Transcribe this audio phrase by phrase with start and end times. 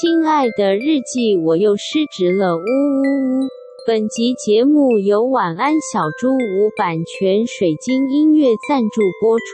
[0.00, 3.48] 亲爱的日记，我又失职了，呜呜呜！
[3.86, 9.44] 本集节目由晚安小猪屋版权水晶音乐赞助播出。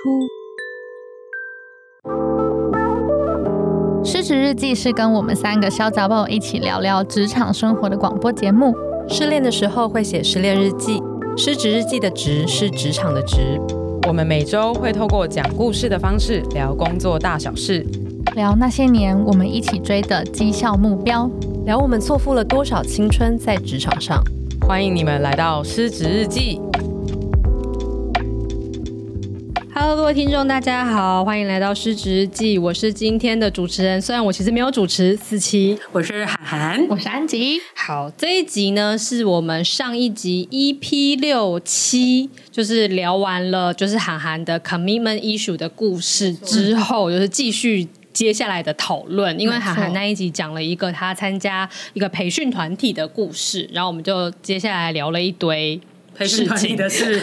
[4.04, 8.72] 失职日记是跟我们三个小杂宝一起聊聊职场生活的广播节目。
[9.08, 11.02] 失恋的时候会写失恋日记，
[11.36, 13.60] 失职日记的职是职场的职。
[14.06, 17.84] 我们每周会透过讲故事的方式聊工作大小事。
[18.34, 21.29] 聊那些年我们一起追的绩效目标，
[21.65, 24.23] 聊我们错付了多少青春在职场上。
[24.61, 26.61] 欢迎你们来到失职日记。
[29.75, 32.59] Hello，各位听众，大家好，欢迎来到失职日记。
[32.59, 37.60] 我是今天的主持人，虽然我其实没有主持四期，我是涵涵，我是安吉。
[37.74, 47.88] 好，这一集呢是我们上一集 EP 六七，就是聊完了就是涵涵的 commitment issue 的故事之后，就是继续。
[48.19, 55.80] 接下来的讨论，因为涵涵那一集讲了一个他参加一个培训团体的故事，然后我们就接下来聊了一堆
[56.16, 57.21] 培训团体的事，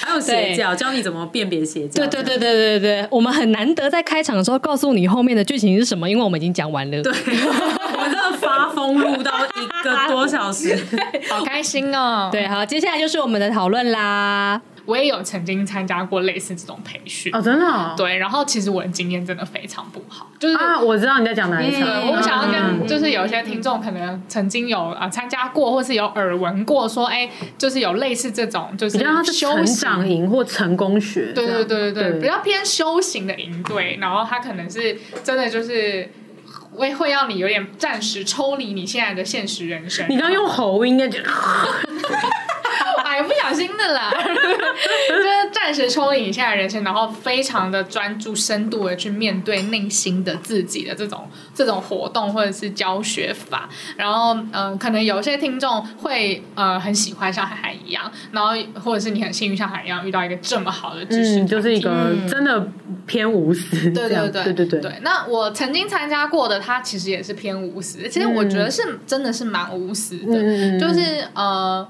[0.00, 2.04] 还有邪教，教你怎么辨别邪教。
[2.04, 7.00] 对对对对对对，我们很难得在开场的时候告诉你后面的剧情是什么，因为我们已经讲完了。
[7.00, 10.76] 对，我们真的发疯录到一个多小时，
[11.30, 12.28] 好开心哦。
[12.32, 14.60] 对，好，接下来就是我们的讨论啦。
[14.84, 17.92] 我也有曾经参加过类似这种培训哦，真的、哦。
[17.94, 21.86] 对，然后其实我的经验真的非常不好，就是啊，我知道你在讲哪一场。
[21.86, 36.10] 嗯、我想要跟就是有一些听众可能曾经有啊、呃、参加过，或是有耳闻过说，哎，就是有类似这种就是比较成长营或成功学，对对对对对，比较偏修行的营队，然后他可能是真的就是
[36.78, 40.06] 我也会让你有点暂时抽离你现在的现实人生。
[40.08, 41.18] 你刚用喉音，应该就。
[43.04, 44.12] 哎，不小心的啦，
[45.08, 53.68] 就是暂时抽离一下人生，然后非常的专注、深度的去面对内心的自己的这种这种活动或者是教学法。
[53.96, 62.68] 然后，嗯、呃，可能有些听众会呃很喜欢像海海一样，然后或者是你很幸运像涵涵一样遇到一个这么好的知识、嗯，就是一个真的
[63.06, 63.90] 偏无私。
[63.90, 64.92] 对对对对对对，对。
[65.02, 68.08] 那我曾经参加过的，他其实也是偏无私。
[68.08, 71.86] 其实我觉得是真的是蛮无私的，嗯、就是呃。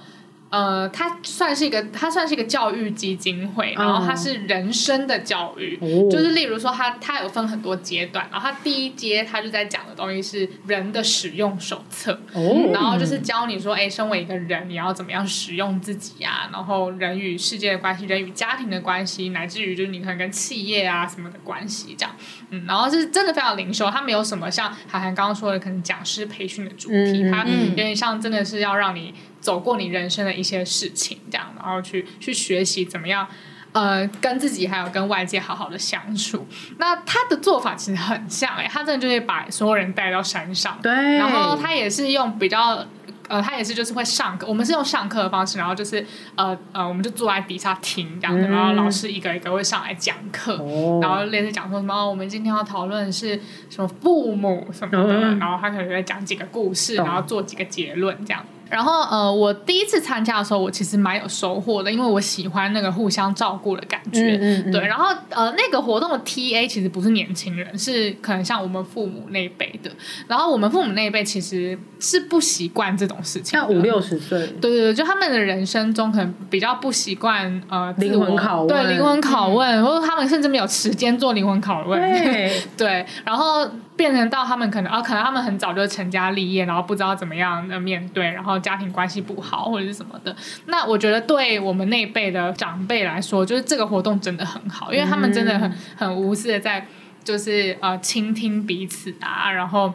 [0.51, 22.15] 呃，它算是一个，它算是一个教育基金会，然后它是人生的教育，嗯、就是例如说它，它它有分很多阶段，然后它第一阶它就在讲的东西是人的使用手册，嗯、然后就是教你说，哎，身为一个人，你要怎么样使用自己呀、啊，然后人与世界的关系，人与家庭的关系，乃至于就是你可能跟企业啊什么的关系这样，
[22.51, 29.15] 嗯，然后是真的非常灵修，它没有什么像涵涵刚刚说的，可能讲师培训的主题，嗯、它有点像真的是要让你。
[29.41, 33.27] 走过你人生的一些事情，这样，然后去去学习怎么样，
[33.71, 36.45] 呃，跟自己还有跟外界好好的相处。
[36.79, 42.85] 那他的做法其实很像，哎，他真的就是把所有人带到山上，对，然后他也是用比较。
[43.29, 44.47] 呃，他也是，就是会上课。
[44.47, 53.41] 我们是用上课的方式，然后就是呃呃，我们就坐在底下听这样子，然后老师一个一个会上来讲课，嗯、然后类似讲说什么，我们今天要讨论是
[53.71, 58.45] 什么父母什么的，嗯、然后他可能会讲几个故事，然后做几个结论这样。
[58.71, 64.37] 然后呃，我第一次参加的时候，我其实蛮有收获的，因为我喜欢那个互相照顾的感觉。
[64.37, 69.91] 嗯嗯嗯对，然后呃，那个活动的 TA 其实不是年轻人，是可能像我们父母那一辈的。
[70.27, 73.17] 然后我们父母那一辈其实是不习惯这种。
[73.23, 90.35] 事情像五六十岁，对对对，就他们的人生中可能比较不习惯呃灵魂拷问，对灵魂拷问，嗯、或者他们甚至没有时间做灵魂拷问，对， 对，然后变成到他们可能啊，可能他们很早就成家立业，然后不知道怎么样的面对，然后家庭关系不好或者是什么的。
[90.67, 96.87] 那我觉得对我们那一辈的长辈来说，就是这个活动真的很好，因为他们真的很很无私的在
[97.25, 99.93] 就是呃倾听彼此啊，然后。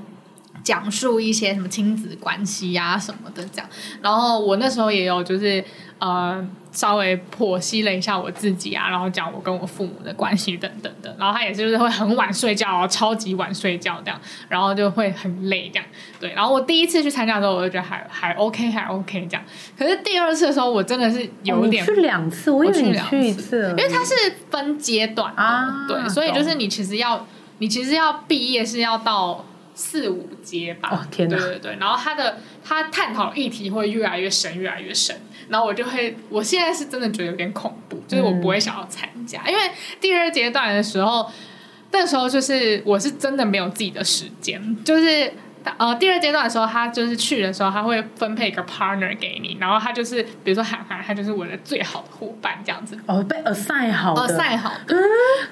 [0.63, 3.69] 讲述一些什么亲子关系呀、啊、什么的，这样。
[4.01, 5.63] 然后我那时候也有就是
[5.99, 6.41] 呃
[6.71, 11.13] 稍微剖析了一下我自己啊，然后讲我跟我父母的关系等等的。
[11.19, 15.85] 然后他也是就是会很晚睡觉哦，超级晚睡觉这样，然后就会很累这样。
[16.19, 19.43] 对，然后我第一次去参加的时候，我就觉得还还 OK 还 OK 这样。
[19.77, 21.83] 可是第二次的时候，我真的是有点。
[21.83, 24.13] 哦、去两次，我以为你去一次，因为它是
[24.49, 27.27] 分阶段啊，对，所以就是你其实要
[27.57, 29.45] 你其实要毕业是要到。
[29.75, 35.15] 四五阶吧，哦天哪，对对对，然后他的他探讨议题会越来越深，越来越深，
[35.49, 41.29] 然后我就会，我现在是真的觉得有点恐怖，就是我不会想要参加，嗯、因为第二阶段的时候，
[41.91, 45.33] 那时候就是我是真的没有自己的时间，就是
[45.77, 52.97] 呃第二阶段的时候，他就是去的时候，他会分配一个 partner 给你，然后他就是比如说韩寒，他就是我的最好的伙伴这样子。
[53.05, 54.95] 哦，被 assign 好的，assign 好的，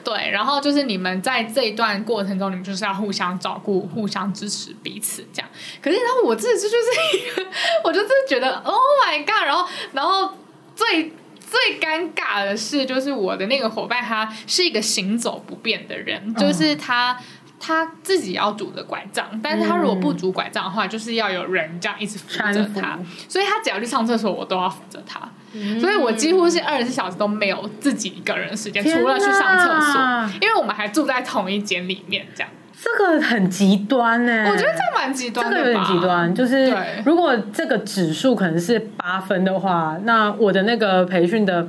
[0.03, 0.29] 对。
[0.31, 5.49] 然后就是你们在这一段过程中，你们就是要互相照顾、互相支持彼此这样。
[5.81, 6.75] 可是然后我自己就是
[7.17, 7.51] 一个，
[7.85, 10.37] 我就是觉得 Oh my God，然后然后
[10.75, 11.13] 最。
[11.51, 17.19] 最尴尬的是，就是我的那个伙伴，他是一个行走不便的人，嗯、就是他
[17.63, 22.97] 他自己要拄着拐杖，但是他如果不拄拐杖的话，就是要有人这样一直扶着他，
[23.29, 25.21] 所以他只要去上厕所，我都要扶着他，
[25.53, 30.01] 嗯、所以我几乎是二十四小时都没有自己一个人的时间，除了去上厕所，
[30.41, 32.49] 因为我们还住在同一间里面，这样。
[32.83, 36.33] 这个很极端呢，我觉得这蛮极端的，这个有点极端。
[36.33, 36.75] 就是
[37.05, 41.67] 如果这个指数可能是八分的话，那我的那个培训的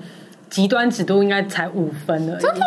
[0.53, 2.43] 极端指度应该才五分而已。
[2.43, 2.67] 真的吗？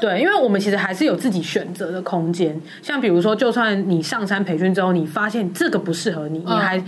[0.00, 2.58] 对，因为我们其实还是有自己选择的空间。
[2.82, 6.82] 像比如说，就算你上山培训之后，你发现这个不适合你，你还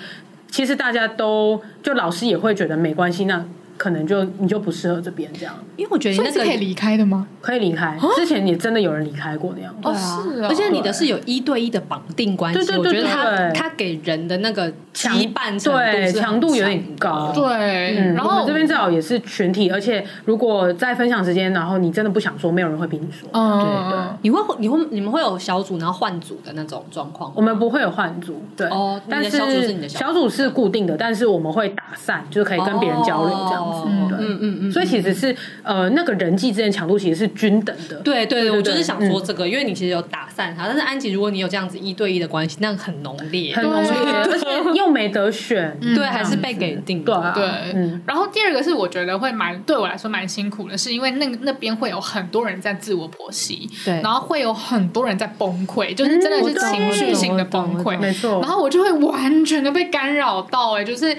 [0.51, 3.27] 其实大家都就老师也会觉得没关系。
[3.27, 3.45] 那
[3.79, 7.27] 可能就你就不适合这边这样，因为我觉得你那个可以离开的吗？
[7.41, 9.75] 可以离开，之前也真的有人离开过那样。
[9.83, 18.13] 哦，是啊，而且你的是有一对一的绑定关系，对对对，我觉得他他给人的那个羁绊对强度有点高，对。
[18.15, 23.29] 然后我们这边至少也是群体，而且如果在分享时间，然后你真的不想说，没有人会逼你说。
[23.33, 24.05] 嗯，对对。
[24.23, 27.33] 你会你会你们会有小组然后换组的那种状况？
[27.37, 28.67] 我们不会有换组，对。
[28.69, 34.15] 哦，但是小组是你的小组是固定的，但是我们会打散，就是可以跟别人交流这样子。
[34.15, 34.49] 对，嗯嗯。
[34.49, 37.97] 嗯嗯，所以其实是呃，那个人际之间强度其实是均等的。
[38.01, 47.05] 对对对，我就是想说这个，因为你其实有打散他，但是安吉，如果你有这样子一对一的关系，那很浓烈，很浓烈，而且 又没得选， 对，还是被给定。
[47.05, 48.01] 对对。
[48.07, 58.41] 然后第二个是我觉得会蛮对我来说蛮辛苦的，是因为那那边会有很多人在自我剖析，对，然后会有很多人在崩溃，就是真的是情绪性的崩溃，没错。
[58.41, 61.17] 然后我就会完全的被干扰到，哎，就是。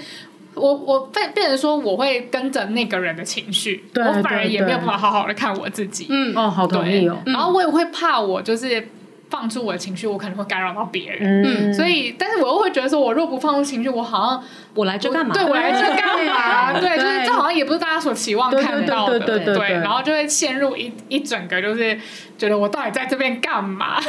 [0.56, 6.08] 我我变变成说，我会跟着那个人的情绪，我反而也没有办法好好的看我自己。
[6.10, 7.18] 嗯哦，好同意哦。
[7.26, 8.90] 然后我也会怕，我就是
[9.30, 11.44] 放出我的情绪，我可能会干扰到别人。
[11.46, 14.44] 嗯，所以，但是我又会觉得说，我若不放出情绪，我好像
[14.74, 15.34] 我来这干嘛？
[15.34, 16.74] 对，我来这干嘛？
[16.82, 19.20] 对，就是这好像也不是大家所期望看到的。
[19.20, 19.70] 对对对。
[19.74, 21.98] 然后就会陷入一一整个，就是
[22.38, 24.00] 觉得我到底在这边干嘛？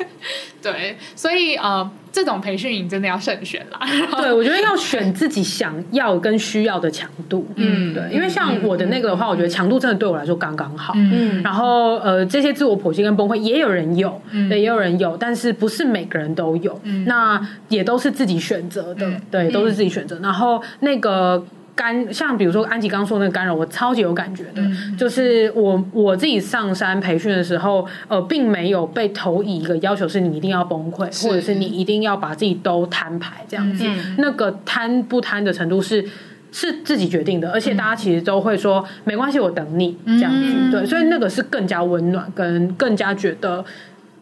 [0.62, 3.78] 对，所以呃，这种培训营真的要慎选啦。
[4.22, 7.46] 对，我觉得要选自己想要跟需要的强度。
[7.56, 10.94] 嗯，对，因为像我的那个的话，我觉得强度真的对我来说刚刚好。
[10.96, 14.18] 嗯，然后呃，这些自我剖析跟崩溃也有人有，
[14.48, 16.80] 对，也有人有，但是不是每个人都有。
[16.84, 20.18] 嗯，那也都是自己选择的，对，都是自己选择。
[20.22, 21.44] 然后那个。
[21.76, 33.84] 干像比如说安吉刚说那个干扰，我超级有感觉的，嗯、就是我我自己上山培训的时候，呃，并没有被投以一个要求是你一定要崩溃，或者是你一定要把自己都摊牌这样子。
[33.86, 36.02] 嗯、那个摊不摊的程度是
[36.50, 40.54] 是自己决定的，而且大家其实都会说、嗯、没关系，我等你这样子。
[40.56, 43.62] 嗯、对，所以那个是更加温暖，跟更加觉得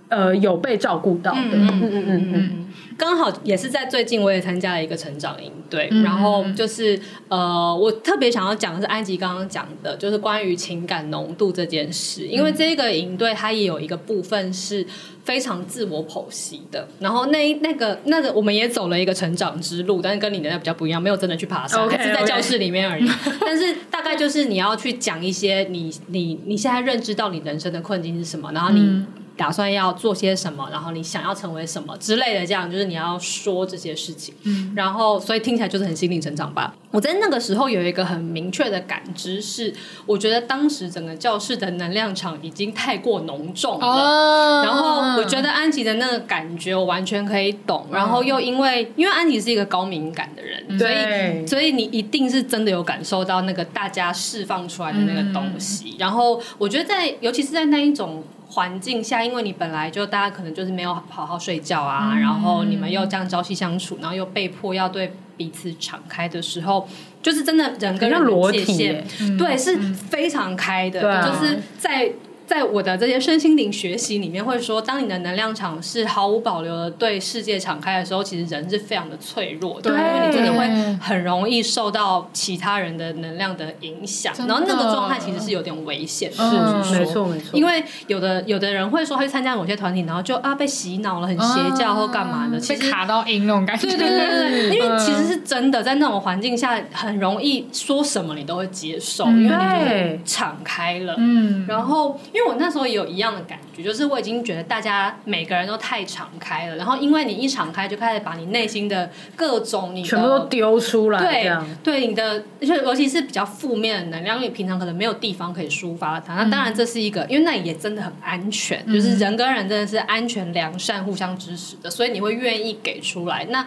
[0.08, 1.40] 呃有被照顾到的。
[1.52, 2.32] 嗯嗯嗯嗯。
[2.34, 6.98] 嗯刚好也是在最近，我也参加了一个成长营，对，嗯、然后就是
[7.28, 14.86] 呃，我特别想要讲的是安吉刚刚讲的，就是关于情感浓度这件事，因为这个营队它也有一个部分是
[15.24, 23.08] 非常自我剖析的，然后那那个那个我们也走了一个成长之路，但是跟你的那比较不一样，没有真的去爬山，还 Okay, 是在教室里面而已。
[23.40, 28.80] 但是大概就是你要去讲一些你你你现在认知到你人生的困境是什么，然后你。
[28.80, 29.06] 嗯
[29.36, 34.34] 打算要做些什么，然后你想要成为什么之类的，这样就是你要说这些事情。
[34.44, 36.74] 嗯，然后所以听起来就是很心灵成长吧。
[36.94, 39.74] 我在那个时候有一个很明确的感知是，
[40.06, 43.84] 我觉得当时整个教室的能量场已经太过浓重了。
[43.84, 47.84] 哦，然后我觉得安吉的那个感觉我完全可以懂。
[47.90, 55.96] 然后又因为因为安吉是一个高敏感的人，所以所以你一定是真的有感受到那个大家释放出来的那个东西。
[55.98, 58.22] 然后我觉得在尤其是在那一种。
[58.46, 66.88] 环境下，因为你本来就大家可能就是没有好好睡觉啊，嗯、然后你们又这样朝夕相处，然后又被迫要对彼此敞开的时候，
[67.22, 69.76] 就是真的人跟人的界限，嗯、对，是
[70.10, 72.12] 非常开的，嗯、就是在。
[72.46, 80.68] 在我的这些身心灵学习里面，会说，当你的能量场是毫无保留的对世界敞开的时候，其实人是非常的脆弱的，对，因为你真的会
[81.00, 87.56] 很容易受到其他人的能量的影响，然后那个状态其实是有点危险，是、嗯、没错没错。
[87.56, 102.20] 因为有的有的人会说，会参加某些团体，然后就啊被洗脑了，很邪教或干嘛的，其实被卡到阴那种感觉，对对对对，因为其实是真的，在那种环境下，很容易说什么你都会接受，嗯、因为你会敞开了，嗯，然后。
[102.34, 111.50] 因为我那时候也有一样的感觉，就是我已经觉得大家每个人都太敞开了，然后因为你一敞开，就开始把你内心的各种你全部都丢出来，对
[111.84, 116.34] 对，你的就尤其是比较负面的能量，因为你平常可能没有地方可以抒发它。
[116.34, 123.46] 那当然这是一个，因为那也真的很安全，嗯、就是人跟人真的是安全、良善、互相支持的，所以你会愿意给出来。
[123.50, 123.64] 那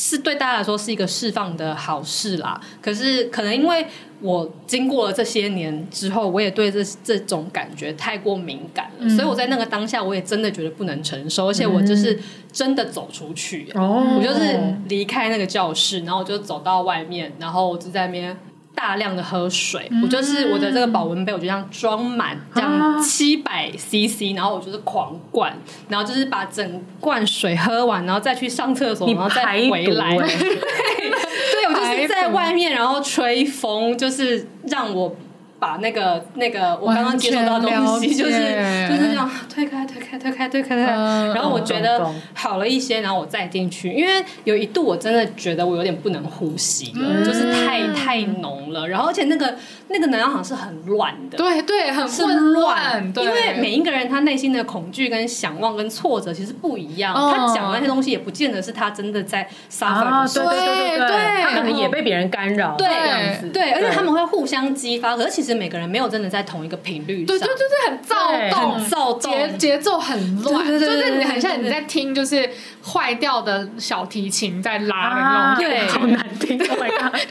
[0.00, 2.58] 是对大家来说是一个释放的好事啦。
[2.80, 3.86] 可是可能因为
[4.22, 12.18] 我经过了这些年之后，我也对这这种感觉太过敏感了，嗯、所以我在那个当下，我也真的觉得不能承受，而且我就是
[12.50, 18.34] 真的走出去，嗯、我就是离开那个教室，然后我就走到外面，然后我就在那边。
[18.82, 25.52] 大量的喝水，嗯、我就是我的这个保温杯，我就这样装满，这样七百 CC，然后我就是狂灌，
[25.90, 30.16] 然后就是把整罐水喝完，然后再去上厕所，然后再回来。
[30.16, 35.14] 对， 对，我就是在外面，然后吹风，就是让我。
[35.60, 38.32] 把那个那个我刚刚接触到的东西，就是
[38.88, 40.86] 就是这样推开推开推开推开推开，
[41.34, 49.54] 然后我觉得好了一些，然后我再进去，因为有一度我真的觉得我有点不能呼吸了，就是太太浓了，然后而且那个
[49.88, 62.88] 那个能量好像是很乱的，对对，很混乱，因为每一个人他内心的恐惧跟想望跟挫折其实不一样，他讲的那些东西也不见得是他真的在 suffer 的，对对对对对，他可能也被别人干扰，对。
[63.52, 65.49] 对，而且他们会互相激发，可是其实。
[65.54, 68.16] 每个人没有真的在同一个频率上，对对对对，很躁
[68.50, 72.48] 动，很躁动，节节奏很乱，就是你很像你在听，就是
[72.84, 77.16] 坏掉的小提琴在拉的那种，对，好难听，Oh my god，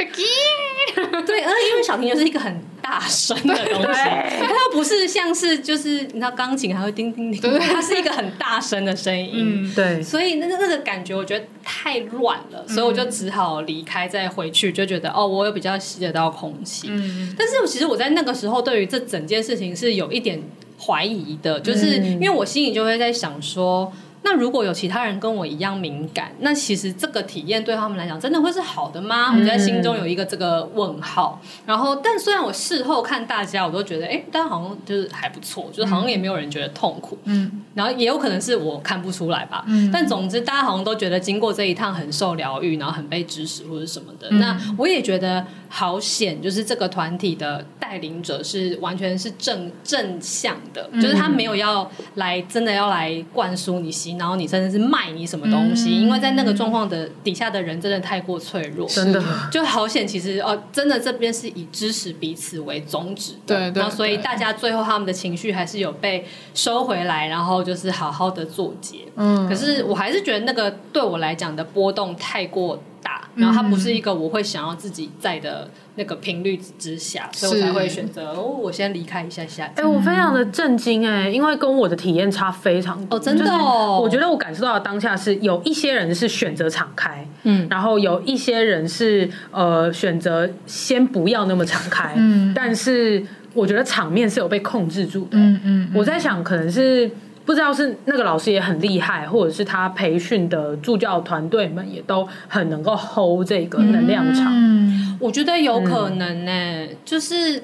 [1.26, 4.00] 对，而因为小提琴是一个很大声的东西，
[4.40, 20.42] 它又不是像是就是你知道钢琴还会叮叮叮，它是一个很大声的声音，对，所以那个那个感觉我觉得太乱了，所以我就只好离开再回去，就觉得哦，我有比较吸得到空气，嗯，但是其实我在那个时候对于这整件事情是有一点
[20.80, 23.92] 怀疑的，就是因为我心里就会在想说。
[24.30, 29.34] 那如果有其他人跟我一样敏感，那其实这个体验对他们来讲真的会是好的吗？
[29.36, 31.42] 我在心中有一个这个问号。
[31.66, 37.18] 然后，但虽然我事后看大家，我都觉得，哎，大家好像就是还不错，就是好像也没有人觉得痛苦。
[37.24, 37.64] 嗯。
[37.74, 39.64] 然后也有可能是我看不出来吧。
[39.66, 39.90] 嗯。
[39.92, 44.28] 但总之，大家好像都觉得经过这一趟很受疗愈，然后很被支持或者什么的。
[44.30, 44.40] 嗯。
[44.40, 54.19] 那我也觉得好险，就是这个团体的带领者是完全是正正向的，就是他没有要来真的要来灌输你心。
[54.20, 59.24] 然后你甚至是卖你什么东西，嗯、因为在那个状况的底下的人真的太过脆弱，真的。
[59.50, 60.06] 就好险。
[60.06, 68.98] 其实哦，真的这边是以支持彼此为宗旨的，对，对，然后所以大家最后他们的情绪还是有被收回来，然后就是好好的做结。
[69.16, 75.70] 嗯，可是我还是觉得那个对我来讲的波动太过大，然后它不是一个我会想要自己在的。
[75.96, 79.70] 那个频率之下，所以我才会选择哦，我先离开一下下。
[79.76, 83.18] 哎，我非常的震惊哎，因为跟我的体验差非常多。
[83.18, 84.00] 哦，真的哦。
[84.02, 93.22] 我觉得我感受到的当下是有一些人是选择敞开，嗯，然后有一些人是呃选择先不要那么敞开，嗯，但是
[93.54, 95.92] 我觉得场面是有被控制住的，嗯嗯。
[95.94, 97.12] 我在想，可能是。
[97.50, 104.54] 不知道是那个老师也很厉害，或者是他培训的助教团队们也都很能够 hold 这个能量场。
[104.54, 107.64] 嗯，我觉得有可能呢、欸，嗯、就是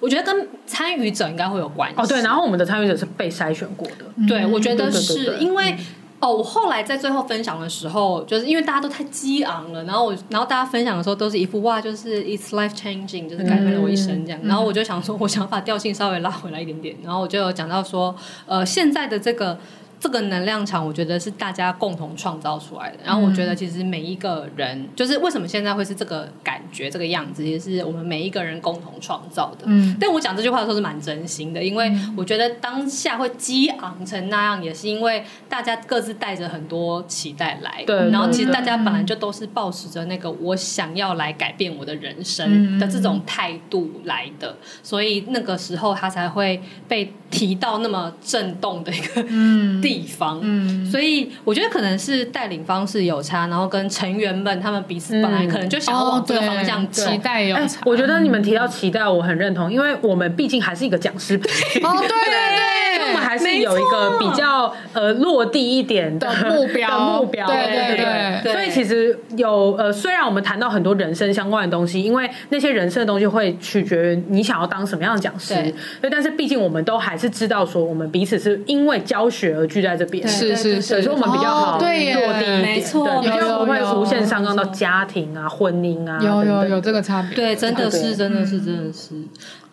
[0.00, 1.96] 我觉得跟参与者应该会有关系。
[1.98, 4.06] 哦，对，然后我们的参与者是被筛选过的。
[4.16, 5.76] 嗯、对，我觉得是因为。
[6.20, 14.40] 哦，我后来在最后分享的时候，就是因为大家都太激昂了，然后我，然后大家分享的时候都是一副哇，就是 it's life changing，就是改变了我一生这样。
[14.42, 18.14] 嗯、然后我就想说，我想把调性稍微拉回来一点点，然后我就有讲到说，
[18.46, 19.58] 呃，现在的这个。
[19.98, 22.98] 这个能量场，我觉得是大家共同创造出来的。
[23.04, 29.64] 然后我觉得，其实每一个人，嗯、就是为什么现在会是这个感觉、这个样子，也是我们每一个人共同创造的。
[29.64, 37.82] 嗯，但我讲这句话的时候是蛮真心的，因为我觉得当下会激昂成那样，也是因为大家各自带着很多期待来。
[37.86, 49.85] 对，然后其实大家本来就都是抱持着那个我想要来改变我的人生的这种态度来的，嗯、所以那个时候他才会被提到那么震动的一个嗯。
[49.86, 57.82] 地方，嗯，所以我觉得可能是带领方式有差，然后跟成员们他们彼此本来可能就想要往这个方向期待有差。
[57.84, 66.90] 我觉得你们提到期待，我很认同，因为我们毕竟还是一个讲师培训，哦，对对 对，我们还是有一个比较呃落地一点的目标。
[66.90, 67.56] 的目标，对
[67.94, 68.52] 对对。
[68.52, 75.54] 所以其实有呃，虽然我们谈到很多人生相关的东西，因为那些人生的东西会取决于你想要当什么样的讲师，
[76.00, 79.64] 对，但是毕竟我们都还是知道说，我们彼此是因为教学而。
[79.75, 80.26] 聚在这边。
[80.26, 89.14] 是是是，所以我们比较好落地一点，没错，比较不会无限上纲到家庭啊、婚姻啊，有有有这个差别，对，真的是真的是真的是，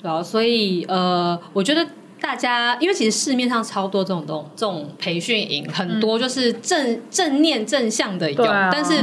[0.02, 1.86] 然后所以呃，我觉得
[2.24, 8.94] 大家，因为其实市面上超多这种东这种培训营，很多就是正正念正向的有，啊、但是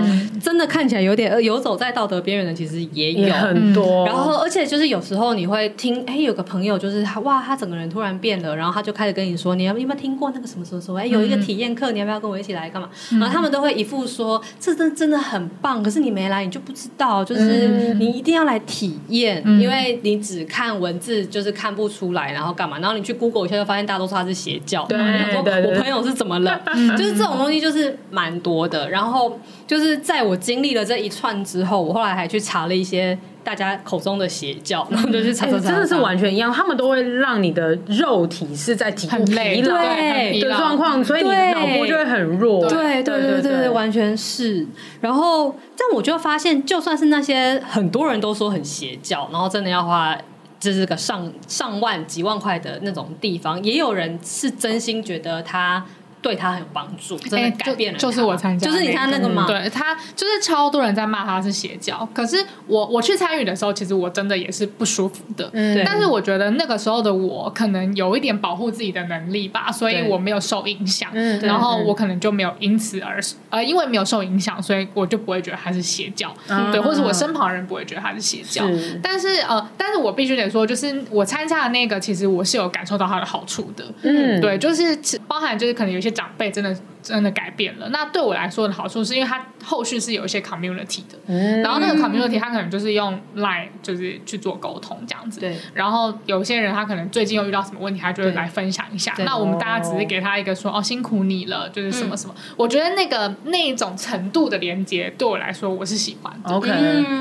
[0.40, 4.06] 真的看起来有点游走在道德边缘的，其实也有也很多。
[4.06, 10.98] 然后，而且就是有时候你会听，哎，有个朋友就是他，哇，他整个人突然变了，然后他就开始跟你说，你要有没有听过那个什么什么什么？
[10.98, 12.88] 哎，有一个体验课，你要不要跟我一起来干嘛？
[13.12, 22.78] 然后他们都会一副说，这真真的很棒，可是你没来，你就不知道，就是你一定要来体验，因为你只看文字就是看不出来，然后干嘛？
[22.78, 24.84] 然后你去 Google 一下，就发现大多数他是邪教。
[24.88, 24.98] 对，
[25.42, 26.60] 对，对，我朋友是怎么了？
[26.96, 28.88] 就是这种东西就是蛮多的。
[28.90, 33.18] 然后就是在我经历了这一串之后，我后来还去查了一些。
[33.42, 36.52] 大家口中的邪教，然后就去查查查，真的是完全一样。
[36.52, 42.68] 他们都会让你的肉体是在极度疲劳的状况，所以你的脑部就会很弱。
[42.68, 44.66] 对对对对对，完全是。
[45.00, 50.14] 然后，但我就发现，就算是那些很多人都说很邪教，然后真的要花
[50.60, 55.84] 这是个上上万几万块的那种地方，也有人是真心觉得他。
[56.22, 58.00] 对他很有帮助，真的改变了、欸。
[58.00, 59.46] 就是我参加，就是你看那个吗？
[59.46, 62.06] 对他，就是超多人在骂他是邪教。
[62.12, 65.48] 可是我我去参与的时候，其实我真的也是不舒服的。
[65.54, 71.08] 嗯，但是我觉得那个时候的我，可能有一点保护自己的能力吧，所以我没有受影响。
[71.14, 76.34] 嗯，然后我可能就没有因此而呃，因为没有受影响，所以我就不会觉得他是邪教。
[76.48, 78.66] 嗯，对，或是我身旁人不会觉得他是邪教。
[78.68, 83.86] 是但是呃，但是我必须得说，就是我参加的那个，其实我是有感受到他的好处的。
[84.02, 86.09] 嗯，对，就是包含就是可能有些。
[86.10, 87.88] 长辈真的真的改变了。
[87.90, 95.40] 那对我来说的好处是因为他后续是有一些 community 的，嗯、然后那个 community 他可能就是用 line 就是去做沟通这样子。
[95.40, 95.56] 对。
[95.74, 99.14] 然后有些人他可能最近又遇到什么问题，他就会来分享一下。
[99.24, 102.34] 那我们大家只是给他一个说哦，辛苦你了，就是什么什么。
[102.36, 106.54] 嗯、我觉得那个那一种程度的连接对我来说我是喜欢的。
[106.54, 106.70] OK。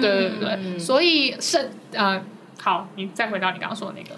[0.01, 0.49] 对对对。
[0.63, 2.21] 嗯、所以是呃，
[2.61, 4.15] 好，你再回到你刚刚说的那个，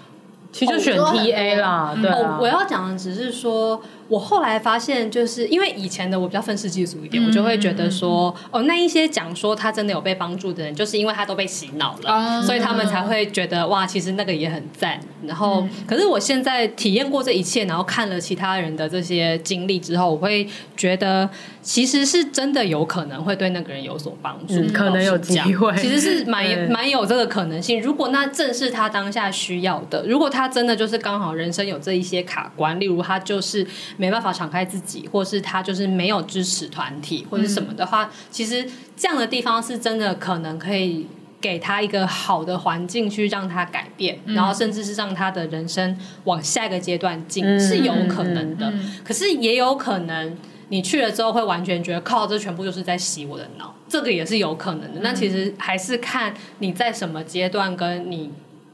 [0.52, 1.94] 其实就选 TA 啦。
[2.00, 2.38] 对、啊哦。
[2.40, 3.82] 我要讲的只是说。
[4.12, 15.00] 我后来发现，就是因为以前的我比较愤世嫉俗一点，嗯、我就会觉得说，嗯、哦，那一些讲说他真的有被帮助的人，就是因为他都被洗脑了，嗯、所以他们才会觉得哇，其实那个也很赞。
[15.22, 21.26] 然后，嗯、可是我现在体验过这一切，然后看了其他人的这些经历之后，我会觉得
[21.62, 27.80] 其实是真的有可能会对那个人有所帮助，嗯、可能有机会，其实是 蛮蛮有这个可能性。
[27.80, 33.66] 如果那正是他当下需要的，如果他真的就是刚好人生有这一些卡关，例如他就是。
[34.02, 41.06] 没办法敞开自己，或是他就是没有支持团体或者什么的话，嗯、其实这样的地方是真的可能可以
[41.40, 48.72] 给他一个好的环境去让他改变，嗯、然后甚至是让他的人生往下一个阶段进，嗯、是有可能的。
[49.04, 50.36] 可是也有可能
[50.68, 54.98] 你去了之后会完全觉得靠，这全部就是在洗我的脑，这个也是有可能的。
[54.98, 58.32] 嗯、那其实还是看你在什么阶段跟你。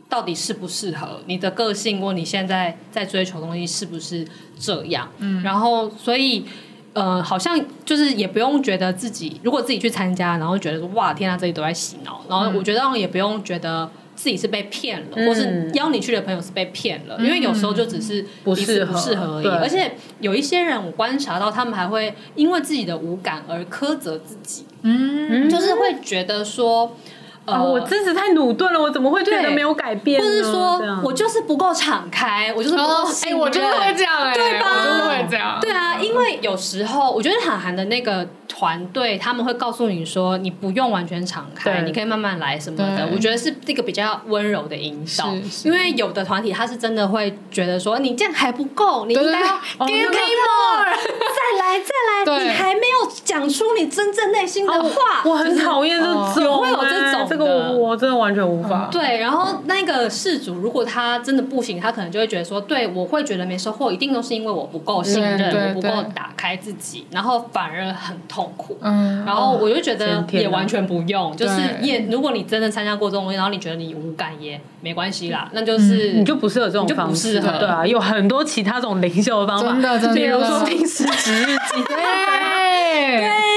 [0.09, 4.27] 到底适不适合你的个性，或你现在在追求的东西是不是
[4.59, 5.07] 这样？
[5.19, 6.47] 嗯，然后所以
[6.95, 19.47] 呃，好像就是也不用觉得自己，如果自己去参加，然后觉得说哇天啊，这里都在洗脑，然后我觉得也不用觉得自己是被骗了，嗯、或是邀你去的朋友是被骗了，嗯、因为有时候就只是不适不适合而已。
[19.47, 26.97] 而且有一些人，我观察到他们还会因为自己的无感而苛责自己，嗯，就是会觉得说。
[27.53, 27.63] 啊！
[27.63, 30.21] 我真是太努顿了，我怎么会觉得没有改变？
[30.21, 33.39] 或是说我就是不够敞开，我就是不够信任。
[33.39, 34.67] 我就是会这样，对吧？
[34.71, 35.59] 我就是会这样。
[35.61, 43.09] 对啊，因为有时候我觉得韩寒的那个团队，他们会告诉你说，你不用完全敞开，你可以慢慢来什么的。
[43.13, 45.33] 我觉得是这个比较温柔的引导。
[45.65, 49.41] 因为有的团体他是真的会觉得说，你这样还不够，你应该
[49.79, 50.97] give me more，
[51.28, 51.28] 再
[51.59, 55.23] 来再来，你还没有讲出你真正内心的话。
[55.25, 57.27] 我很讨厌这种，会有这种。
[57.29, 58.89] 这个我真的完全无法。
[58.91, 68.79] 对，然后那个事主如果他真的不行，他可能就会觉得说，对，我会觉得没收获，一定都是因为我不够信任，我不够打开自己，然后反而很痛苦。
[68.81, 81.97] 嗯，然后我就觉得也完全不用，就是也如果你真的参加过这种东西，然后你觉得你无感也没关系啦，那就是你就不适合这种方式，对啊，有很多其他这种灵修的方法，真的，真的，比如说平时值日记， 对，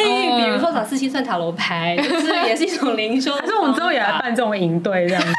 [0.03, 3.33] 对，比如说找四星算塔罗牌，就是也是一种灵修。
[3.35, 5.29] 可是我们之后也来办这种营队这样子，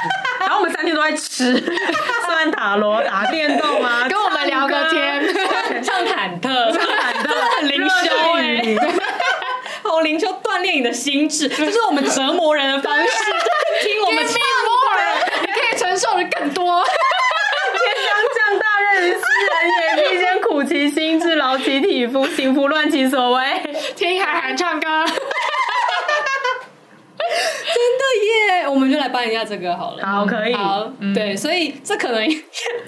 [0.40, 1.62] 然后我们三天都在吃，
[2.26, 5.22] 算塔罗、打电动啊， 跟我们聊个天，
[5.82, 8.62] 唱忐忑，唱忐忑，很灵修哎，
[9.82, 13.02] 好灵修锻炼你的心智，这是我们折磨人的方式，
[13.82, 14.38] 听我们唱歌，
[15.40, 16.84] 你可以承受的更多。
[17.74, 19.22] 天将降大任于斯人
[19.80, 19.81] 也，
[20.72, 23.44] 其心志，劳其体肤，行拂乱其所为。
[23.94, 24.86] 听海涵唱歌。
[28.82, 30.04] 们就来办一下这个好了。
[30.04, 30.52] 好，可以。
[30.54, 32.28] 好，对，所以这可能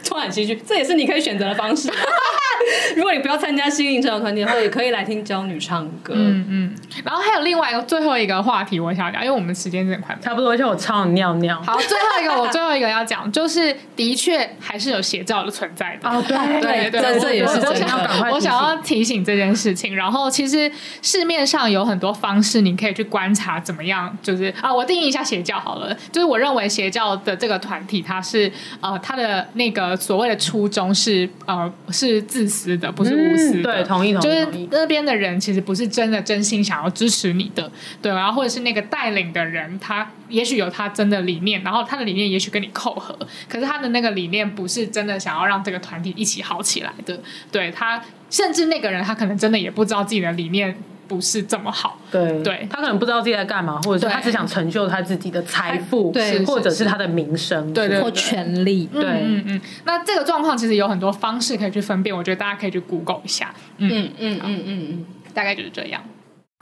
[0.03, 1.89] 充满戏剧，这也是你可以选择的方式。
[2.97, 6.15] 如果你不要参加心灵成长团体的话，也可以来听娇女唱歌。
[6.17, 6.77] 嗯嗯。
[7.05, 11.61] 然后还有另外一个最后一个话题，我想讲，因为我们时间真的快，差不多，而且我超想尿尿。
[11.63, 16.09] 好，最后一个我最后一个要讲，就是的确还是有邪教的存在的。
[16.09, 18.31] 哦，对对对，这这也是真的。
[18.33, 19.95] 我想要提醒这件事情。
[19.95, 20.71] 然后其实
[21.03, 24.17] 市面上有很多方式，你可以去观察怎么样。
[24.23, 25.95] 就是啊，我定义一下邪教好了。
[26.11, 33.75] 就是我认为邪教的这个团体，它是呃，它的那个所谓的初衷是呃，是自私的，不是无私的。
[33.75, 34.25] 对，同意同意。
[34.25, 37.71] 就是那边的人其实不是真的真心想要支持你的，
[38.03, 38.13] 对。
[38.13, 43.17] 然后或者是那个带领的人，他也许有他真的理念，然后他的理念也许跟你扣合，
[43.49, 47.19] 可是他的那个理念不是真的想要让这个团体一起好起来的。
[47.51, 51.99] 对他，甚至那个人他可能真的也不知道自己的理念不是这么好。
[52.11, 58.87] 对，对他可能不知道自己在干嘛，或者是他只想成就他自己的财富，对，或者是他的名声，对对，或权利。
[58.87, 59.61] 对，嗯嗯。
[59.85, 63.55] 那这个状况其实有很多方式可以去分辨，我觉得大家可以去 Google 一下。
[63.79, 66.03] 嗯嗯嗯嗯嗯，大概就是这样。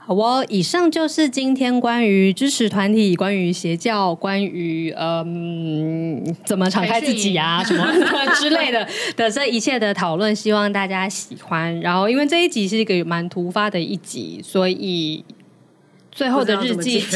[0.05, 7.87] 好哦，以上就是今天关于支持团体、关于邪教、关于嗯怎么敞开自己啊什么
[8.35, 8.85] 之类的
[9.15, 11.79] 的这一切的讨论，希望大家喜欢。
[11.79, 15.23] 然后，因为这一集是一个蛮突发的一集，所以
[16.11, 17.15] 最后的日记题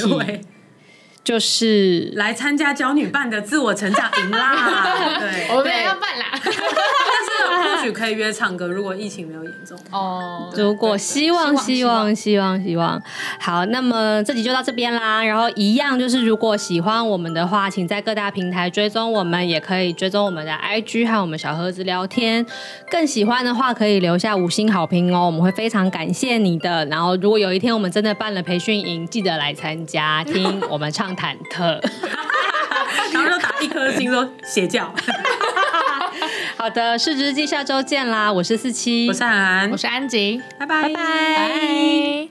[1.27, 5.17] 就是来参加娇女办的自我成长营啦。
[5.19, 6.31] 对，我们要办啦。
[6.31, 10.49] 但是或许可以约唱歌，如果疫情没有严重哦。
[10.55, 13.01] 如果希望希望希望希望
[13.41, 15.21] 好，那么这集就到这边啦。
[15.21, 22.45] 然后一样就是，如果喜欢我们的话，请在各大平台追踪我们，也可以追踪我们的 IG 和我们小盒子聊天。
[22.89, 26.85] 更喜欢的话，可以留下五星好评哦，我们会非常感谢你的。
[26.85, 31.81] 然后如果有一天我们真的办了培训营，记得来参加，听我们唱忐忑，
[33.11, 34.93] 然后就打一颗星说邪教。
[36.55, 38.31] 好的，失职日记下周见啦！
[38.31, 42.27] 我是四七，我是安，我是安吉，拜拜，拜拜。